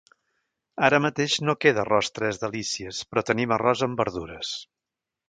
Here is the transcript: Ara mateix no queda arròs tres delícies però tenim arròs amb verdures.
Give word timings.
Ara 0.87 0.99
mateix 1.05 1.35
no 1.49 1.55
queda 1.65 1.79
arròs 1.83 2.09
tres 2.15 2.41
delícies 2.45 3.03
però 3.11 3.25
tenim 3.31 3.55
arròs 3.59 3.85
amb 3.89 4.03
verdures. 4.05 4.57